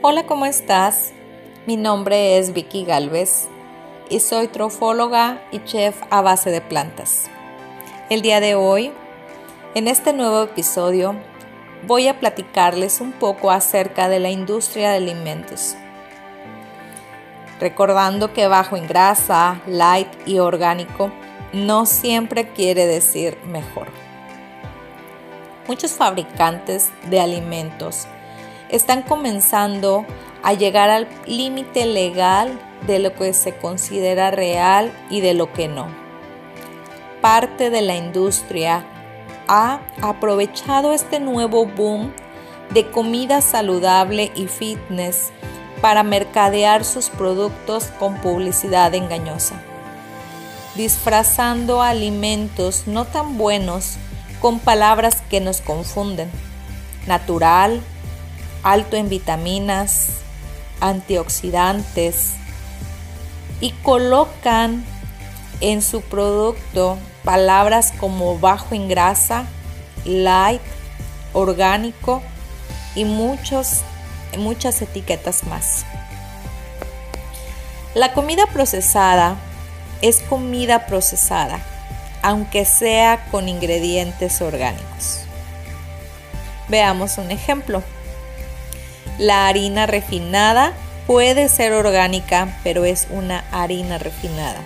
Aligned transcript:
Hola, 0.00 0.26
¿cómo 0.26 0.46
estás? 0.46 1.12
Mi 1.66 1.76
nombre 1.76 2.38
es 2.38 2.52
Vicky 2.52 2.84
Galvez 2.84 3.48
y 4.08 4.20
soy 4.20 4.46
trofóloga 4.46 5.42
y 5.50 5.58
chef 5.64 6.00
a 6.08 6.20
base 6.20 6.52
de 6.52 6.60
plantas. 6.60 7.28
El 8.08 8.22
día 8.22 8.38
de 8.38 8.54
hoy, 8.54 8.92
en 9.74 9.88
este 9.88 10.12
nuevo 10.12 10.44
episodio, 10.44 11.16
voy 11.88 12.06
a 12.06 12.20
platicarles 12.20 13.00
un 13.00 13.10
poco 13.10 13.50
acerca 13.50 14.08
de 14.08 14.20
la 14.20 14.30
industria 14.30 14.90
de 14.90 14.98
alimentos. 14.98 15.74
Recordando 17.58 18.32
que 18.32 18.46
bajo 18.46 18.76
en 18.76 18.86
grasa, 18.86 19.60
light 19.66 20.08
y 20.26 20.38
orgánico 20.38 21.10
no 21.52 21.86
siempre 21.86 22.52
quiere 22.52 22.86
decir 22.86 23.36
mejor. 23.48 23.88
Muchos 25.66 25.90
fabricantes 25.90 26.88
de 27.10 27.18
alimentos 27.18 28.06
están 28.68 29.02
comenzando 29.02 30.04
a 30.42 30.52
llegar 30.52 30.90
al 30.90 31.08
límite 31.26 31.86
legal 31.86 32.58
de 32.86 32.98
lo 32.98 33.14
que 33.14 33.32
se 33.32 33.56
considera 33.56 34.30
real 34.30 34.92
y 35.10 35.20
de 35.20 35.34
lo 35.34 35.52
que 35.52 35.68
no. 35.68 35.88
Parte 37.20 37.70
de 37.70 37.82
la 37.82 37.96
industria 37.96 38.84
ha 39.48 39.80
aprovechado 40.02 40.92
este 40.92 41.20
nuevo 41.20 41.66
boom 41.66 42.12
de 42.70 42.90
comida 42.90 43.40
saludable 43.40 44.30
y 44.34 44.46
fitness 44.46 45.30
para 45.80 46.02
mercadear 46.02 46.84
sus 46.84 47.08
productos 47.08 47.86
con 47.98 48.16
publicidad 48.16 48.94
engañosa, 48.94 49.60
disfrazando 50.76 51.82
alimentos 51.82 52.84
no 52.86 53.04
tan 53.04 53.38
buenos 53.38 53.96
con 54.40 54.60
palabras 54.60 55.22
que 55.30 55.40
nos 55.40 55.60
confunden. 55.60 56.30
Natural, 57.06 57.80
alto 58.62 58.96
en 58.96 59.08
vitaminas, 59.08 60.08
antioxidantes 60.80 62.32
y 63.60 63.72
colocan 63.82 64.84
en 65.60 65.82
su 65.82 66.00
producto 66.02 66.98
palabras 67.24 67.92
como 67.98 68.38
bajo 68.38 68.74
en 68.74 68.88
grasa, 68.88 69.44
light, 70.04 70.62
orgánico 71.32 72.22
y 72.94 73.04
muchos, 73.04 73.82
muchas 74.38 74.80
etiquetas 74.82 75.44
más. 75.44 75.84
La 77.94 78.12
comida 78.12 78.46
procesada 78.46 79.36
es 80.02 80.20
comida 80.20 80.86
procesada, 80.86 81.58
aunque 82.22 82.64
sea 82.64 83.26
con 83.30 83.48
ingredientes 83.48 84.40
orgánicos. 84.40 85.20
Veamos 86.68 87.18
un 87.18 87.30
ejemplo. 87.30 87.82
La 89.18 89.48
harina 89.48 89.86
refinada 89.86 90.74
puede 91.08 91.48
ser 91.48 91.72
orgánica, 91.72 92.56
pero 92.62 92.84
es 92.84 93.08
una 93.10 93.44
harina 93.50 93.98
refinada. 93.98 94.60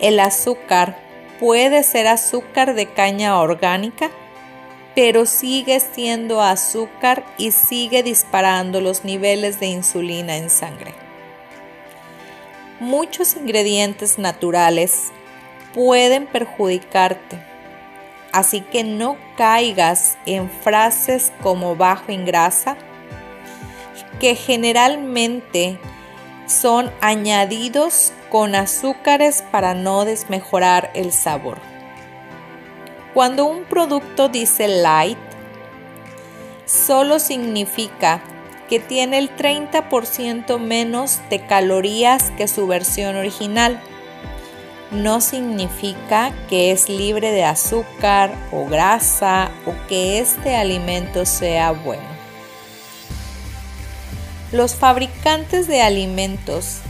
El 0.00 0.18
azúcar 0.18 0.98
puede 1.38 1.84
ser 1.84 2.08
azúcar 2.08 2.74
de 2.74 2.86
caña 2.86 3.38
orgánica, 3.38 4.10
pero 4.96 5.24
sigue 5.24 5.78
siendo 5.78 6.42
azúcar 6.42 7.24
y 7.38 7.52
sigue 7.52 8.02
disparando 8.02 8.80
los 8.80 9.04
niveles 9.04 9.60
de 9.60 9.66
insulina 9.66 10.36
en 10.36 10.50
sangre. 10.50 10.92
Muchos 12.80 13.36
ingredientes 13.36 14.18
naturales 14.18 15.12
pueden 15.72 16.26
perjudicarte, 16.26 17.38
así 18.32 18.62
que 18.62 18.82
no 18.82 19.16
caigas 19.36 20.18
en 20.26 20.50
frases 20.50 21.32
como 21.40 21.76
bajo 21.76 22.10
en 22.10 22.24
grasa 22.24 22.76
que 24.20 24.34
generalmente 24.34 25.78
son 26.46 26.90
añadidos 27.00 28.12
con 28.30 28.54
azúcares 28.54 29.42
para 29.50 29.74
no 29.74 30.04
desmejorar 30.04 30.90
el 30.94 31.12
sabor. 31.12 31.58
Cuando 33.14 33.44
un 33.44 33.64
producto 33.64 34.28
dice 34.28 34.68
light, 34.68 35.18
solo 36.64 37.18
significa 37.18 38.22
que 38.68 38.80
tiene 38.80 39.18
el 39.18 39.36
30% 39.36 40.58
menos 40.58 41.20
de 41.28 41.44
calorías 41.44 42.30
que 42.38 42.48
su 42.48 42.66
versión 42.66 43.16
original. 43.16 43.78
No 44.90 45.20
significa 45.20 46.32
que 46.48 46.70
es 46.70 46.88
libre 46.88 47.32
de 47.32 47.44
azúcar 47.44 48.34
o 48.50 48.66
grasa 48.66 49.50
o 49.66 49.74
que 49.88 50.20
este 50.20 50.56
alimento 50.56 51.26
sea 51.26 51.72
bueno. 51.72 52.11
Los 54.52 54.74
fabricantes 54.74 55.66
de 55.66 55.80
alimentos 55.80 56.80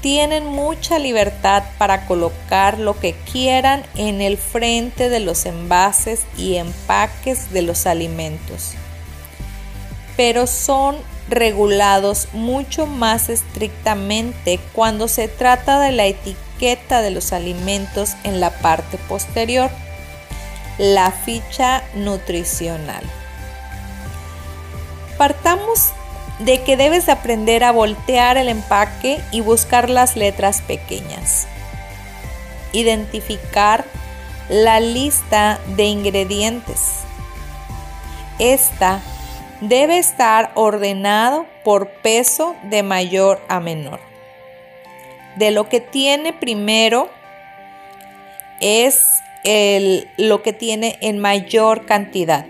tienen 0.00 0.46
mucha 0.46 1.00
libertad 1.00 1.64
para 1.76 2.06
colocar 2.06 2.78
lo 2.78 2.98
que 2.98 3.14
quieran 3.14 3.82
en 3.96 4.20
el 4.20 4.38
frente 4.38 5.08
de 5.08 5.18
los 5.18 5.44
envases 5.44 6.22
y 6.36 6.54
empaques 6.56 7.50
de 7.52 7.62
los 7.62 7.86
alimentos, 7.86 8.74
pero 10.16 10.46
son 10.46 10.96
regulados 11.28 12.28
mucho 12.32 12.86
más 12.86 13.28
estrictamente 13.28 14.60
cuando 14.72 15.08
se 15.08 15.26
trata 15.26 15.80
de 15.80 15.90
la 15.90 16.06
etiqueta 16.06 17.02
de 17.02 17.10
los 17.10 17.32
alimentos 17.32 18.14
en 18.22 18.38
la 18.38 18.50
parte 18.50 18.96
posterior, 19.08 19.70
la 20.78 21.10
ficha 21.10 21.82
nutricional. 21.94 23.02
Partamos 25.18 25.88
de 26.38 26.62
que 26.62 26.76
debes 26.76 27.08
aprender 27.08 27.64
a 27.64 27.72
voltear 27.72 28.36
el 28.36 28.48
empaque 28.48 29.20
y 29.32 29.40
buscar 29.40 29.90
las 29.90 30.16
letras 30.16 30.62
pequeñas. 30.62 31.48
Identificar 32.72 33.84
la 34.48 34.80
lista 34.80 35.58
de 35.76 35.84
ingredientes. 35.86 37.00
Esta 38.38 39.00
debe 39.60 39.98
estar 39.98 40.52
ordenado 40.54 41.46
por 41.64 41.90
peso 41.90 42.54
de 42.64 42.82
mayor 42.82 43.40
a 43.48 43.58
menor. 43.60 44.00
De 45.36 45.50
lo 45.50 45.68
que 45.68 45.80
tiene 45.80 46.32
primero 46.32 47.10
es 48.60 49.04
lo 50.16 50.42
que 50.42 50.52
tiene 50.52 50.98
en 51.00 51.18
mayor 51.18 51.86
cantidad. 51.86 52.46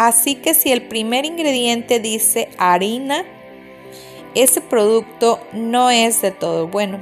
Así 0.00 0.36
que 0.36 0.54
si 0.54 0.72
el 0.72 0.88
primer 0.88 1.26
ingrediente 1.26 2.00
dice 2.00 2.48
harina, 2.56 3.22
ese 4.34 4.62
producto 4.62 5.38
no 5.52 5.90
es 5.90 6.22
de 6.22 6.30
todo 6.30 6.66
bueno. 6.66 6.98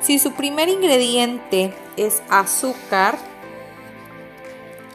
Si 0.00 0.18
su 0.18 0.32
primer 0.32 0.68
ingrediente 0.68 1.72
es 1.96 2.24
azúcar, 2.28 3.18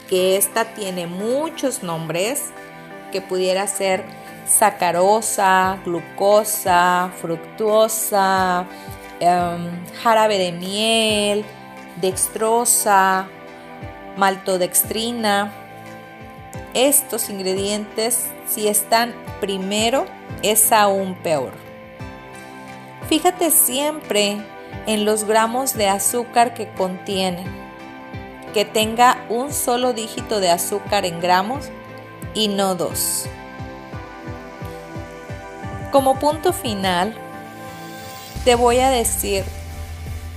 que 0.09 0.35
esta 0.35 0.73
tiene 0.73 1.07
muchos 1.07 1.81
nombres, 1.81 2.49
que 3.13 3.21
pudiera 3.21 3.65
ser 3.67 4.03
sacarosa, 4.45 5.79
glucosa, 5.85 7.13
fructuosa, 7.21 8.65
em, 9.21 9.85
jarabe 10.03 10.37
de 10.37 10.51
miel, 10.51 11.45
dextrosa, 12.01 13.29
maltodextrina, 14.17 15.53
estos 16.73 17.29
ingredientes, 17.29 18.27
si 18.47 18.67
están 18.67 19.13
primero, 19.39 20.05
es 20.43 20.71
aún 20.71 21.15
peor. 21.15 21.53
Fíjate 23.09 23.51
siempre 23.51 24.37
en 24.87 25.05
los 25.05 25.25
gramos 25.25 25.73
de 25.73 25.87
azúcar 25.87 26.53
que 26.53 26.71
contiene, 26.73 27.43
que 28.53 28.65
tenga 28.65 29.25
un 29.29 29.53
solo 29.53 29.93
dígito 29.93 30.39
de 30.39 30.49
azúcar 30.49 31.05
en 31.05 31.19
gramos 31.19 31.69
y 32.33 32.47
no 32.47 32.75
dos. 32.75 33.25
Como 35.91 36.19
punto 36.19 36.53
final, 36.53 37.13
te 38.45 38.55
voy 38.55 38.79
a 38.79 38.89
decir 38.89 39.43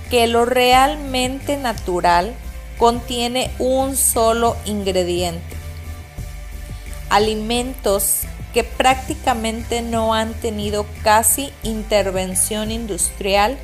que 0.09 0.27
lo 0.27 0.45
realmente 0.45 1.57
natural 1.57 2.33
contiene 2.77 3.51
un 3.57 3.95
solo 3.95 4.57
ingrediente 4.65 5.54
alimentos 7.09 8.21
que 8.53 8.63
prácticamente 8.63 9.81
no 9.81 10.13
han 10.13 10.33
tenido 10.33 10.85
casi 11.03 11.51
intervención 11.63 12.71
industrial, 12.71 13.57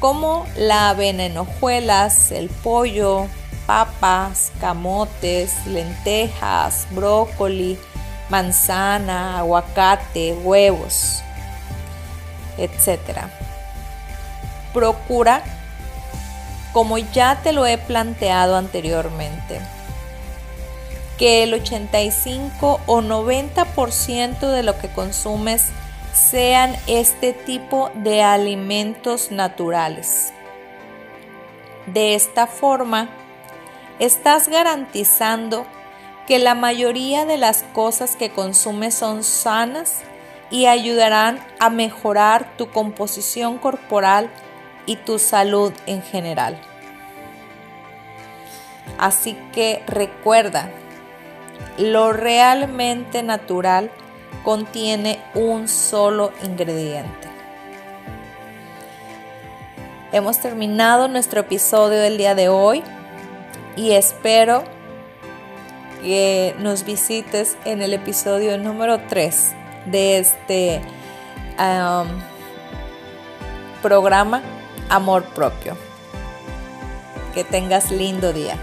como 0.00 0.46
la 0.56 0.90
avena 0.90 1.24
en 1.24 1.38
hojuelas, 1.38 2.30
el 2.30 2.50
pollo, 2.50 3.26
papas, 3.66 4.52
camotes, 4.60 5.54
lentejas, 5.66 6.86
brócoli, 6.90 7.78
manzana, 8.28 9.38
aguacate, 9.38 10.34
huevos, 10.34 11.22
etc. 12.58 13.20
Procura, 14.74 15.42
como 16.72 16.98
ya 16.98 17.40
te 17.42 17.52
lo 17.52 17.66
he 17.66 17.78
planteado 17.78 18.56
anteriormente, 18.56 19.60
que 21.18 21.42
el 21.42 21.54
85 21.54 22.80
o 22.86 23.00
90% 23.00 24.50
de 24.50 24.62
lo 24.62 24.78
que 24.78 24.88
consumes 24.88 25.66
sean 26.12 26.76
este 26.86 27.32
tipo 27.32 27.90
de 27.94 28.22
alimentos 28.22 29.30
naturales. 29.30 30.32
De 31.86 32.14
esta 32.14 32.46
forma, 32.46 33.08
estás 33.98 34.48
garantizando 34.48 35.66
que 36.26 36.38
la 36.38 36.54
mayoría 36.54 37.24
de 37.24 37.38
las 37.38 37.62
cosas 37.62 38.16
que 38.16 38.30
consumes 38.30 38.94
son 38.94 39.22
sanas 39.22 40.02
y 40.50 40.66
ayudarán 40.66 41.38
a 41.58 41.70
mejorar 41.70 42.56
tu 42.56 42.70
composición 42.70 43.58
corporal 43.58 44.30
y 44.86 44.96
tu 44.96 45.18
salud 45.18 45.72
en 45.86 46.02
general. 46.02 46.60
Así 48.98 49.36
que 49.52 49.82
recuerda, 49.86 50.70
lo 51.78 52.12
realmente 52.12 53.22
natural 53.22 53.90
contiene 54.44 55.18
un 55.34 55.68
solo 55.68 56.32
ingrediente. 56.42 57.28
Hemos 60.12 60.38
terminado 60.38 61.08
nuestro 61.08 61.40
episodio 61.40 61.98
del 61.98 62.16
día 62.16 62.34
de 62.34 62.48
hoy 62.48 62.82
y 63.76 63.90
espero 63.90 64.64
que 66.02 66.54
nos 66.58 66.84
visites 66.84 67.56
en 67.64 67.82
el 67.82 67.92
episodio 67.92 68.56
número 68.56 69.00
3 69.08 69.52
de 69.86 70.18
este 70.18 70.80
programa 73.82 74.42
Amor 74.88 75.24
Propio. 75.24 75.76
Que 77.34 77.44
tengas 77.44 77.90
lindo 77.90 78.32
día. 78.32 78.56